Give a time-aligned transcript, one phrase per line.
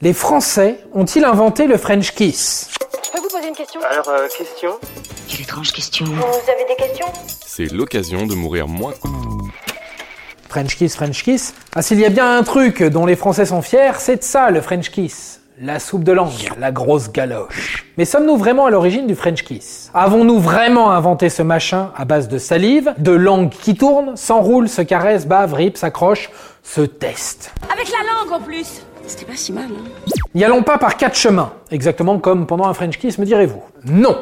[0.00, 2.70] Les Français ont-ils inventé le French kiss?
[3.04, 3.80] Je peux vous poser une question?
[3.90, 4.70] Alors, euh, question?
[5.26, 6.04] Quelle étrange question.
[6.04, 7.06] Vous avez des questions?
[7.44, 8.94] C'est l'occasion de mourir moins.
[10.48, 11.52] French kiss, French kiss.
[11.74, 14.50] Ah, s'il y a bien un truc dont les Français sont fiers, c'est de ça,
[14.52, 15.40] le French kiss.
[15.60, 17.84] La soupe de langue, la grosse galoche.
[17.96, 19.90] Mais sommes-nous vraiment à l'origine du French kiss?
[19.92, 24.82] Avons-nous vraiment inventé ce machin à base de salive, de langue qui tourne, s'enroule, se
[24.82, 26.30] caresse, bave, rip, s'accroche,
[26.62, 27.52] se teste?
[27.72, 31.16] Avec la langue en plus C'était pas si mal, hein N'y allons pas par quatre
[31.16, 33.62] chemins, exactement comme pendant un French kiss, me direz-vous.
[33.86, 34.18] Non,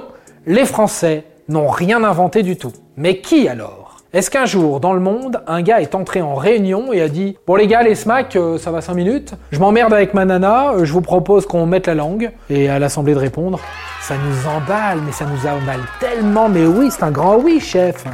[0.46, 2.72] les Français n'ont rien inventé du tout.
[2.96, 3.96] Mais qui alors?
[4.12, 7.36] Est-ce qu'un jour, dans le monde, un gars est entré en réunion et a dit
[7.48, 10.70] Bon les gars, les smacks, euh, ça va 5 minutes, je m'emmerde avec ma nana,
[10.70, 12.30] euh, je vous propose qu'on mette la langue.
[12.48, 13.58] Et à l'Assemblée de répondre
[14.00, 18.04] Ça nous emballe, mais ça nous emballe tellement, mais oui, c'est un grand oui, chef.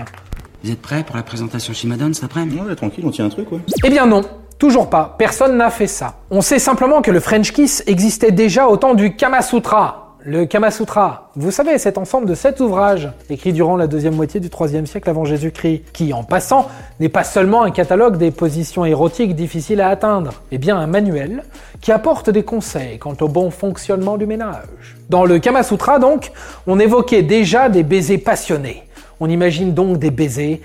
[0.64, 3.30] Vous êtes prêts pour la présentation chez Madone cet après-midi Ouais, tranquille, on tient un
[3.30, 3.60] truc, ouais.
[3.84, 4.22] Eh bien non,
[4.62, 5.16] toujours pas.
[5.18, 6.14] Personne n'a fait ça.
[6.30, 10.14] On sait simplement que le French Kiss existait déjà au temps du Kama Sutra.
[10.24, 14.38] Le Kama Sutra, vous savez, cet ensemble de sept ouvrages, écrits durant la deuxième moitié
[14.38, 16.69] du IIIe siècle avant Jésus-Christ, qui, en passant,
[17.00, 21.42] n'est pas seulement un catalogue des positions érotiques difficiles à atteindre, mais bien un manuel
[21.80, 24.97] qui apporte des conseils quant au bon fonctionnement du ménage.
[25.10, 26.30] Dans le Kama Sutra, donc,
[26.69, 28.84] on évoquait déjà des baisers passionnés.
[29.19, 30.60] On imagine donc des baisers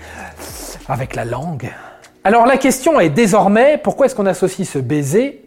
[0.86, 1.68] avec la langue.
[2.24, 5.42] Alors la question est désormais, pourquoi est-ce qu'on associe ce baiser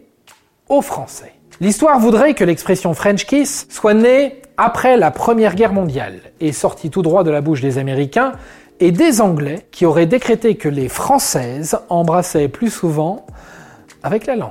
[0.68, 1.32] au français?
[1.60, 6.90] L'histoire voudrait que l'expression French kiss soit née après la Première Guerre mondiale et sortie
[6.90, 8.32] tout droit de la bouche des Américains
[8.80, 13.26] et des Anglais qui auraient décrété que les Françaises embrassaient plus souvent
[14.02, 14.50] avec la langue.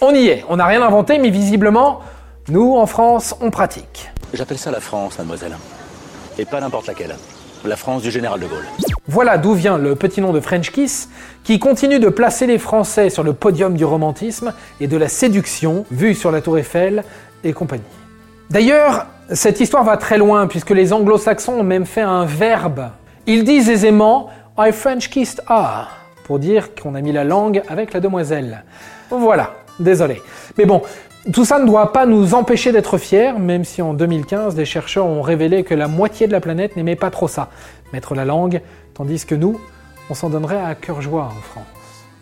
[0.00, 2.00] On y est, on n'a rien inventé, mais visiblement,
[2.48, 4.10] nous, en France, on pratique.
[4.32, 5.56] J'appelle ça la France, mademoiselle.
[6.38, 7.16] Et pas n'importe laquelle.
[7.64, 8.66] La France du général de Gaulle.
[9.10, 11.08] Voilà d'où vient le petit nom de French Kiss,
[11.42, 15.86] qui continue de placer les Français sur le podium du romantisme et de la séduction,
[15.90, 17.02] vue sur la Tour Eiffel
[17.42, 17.82] et compagnie.
[18.50, 22.90] D'ailleurs, cette histoire va très loin, puisque les anglo-saxons ont même fait un verbe.
[23.26, 25.88] Ils disent aisément I French kissed her,
[26.24, 28.62] pour dire qu'on a mis la langue avec la demoiselle.
[29.10, 30.22] Voilà, désolé.
[30.56, 30.82] Mais bon,
[31.32, 35.06] tout ça ne doit pas nous empêcher d'être fiers, même si en 2015, des chercheurs
[35.06, 37.50] ont révélé que la moitié de la planète n'aimait pas trop ça,
[37.92, 38.62] mettre la langue,
[38.94, 39.60] tandis que nous,
[40.10, 41.66] on s'en donnerait à cœur joie en France.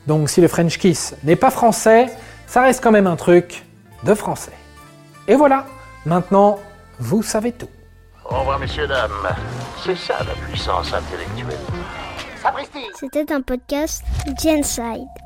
[0.06, 2.08] Donc si le French Kiss n'est pas français,
[2.46, 3.64] ça reste quand même un truc
[4.04, 4.52] de français.
[5.28, 5.66] Et voilà,
[6.04, 6.58] maintenant,
[6.98, 7.68] vous savez tout.
[8.24, 9.10] Au revoir, messieurs, dames.
[9.84, 11.58] C'est ça la puissance intellectuelle.
[12.98, 14.04] C'était un podcast
[14.40, 15.25] Genside.